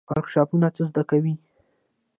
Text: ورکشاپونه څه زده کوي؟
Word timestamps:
ورکشاپونه 0.09 0.67
څه 0.75 0.81
زده 0.89 1.03
کوي؟ 1.09 1.33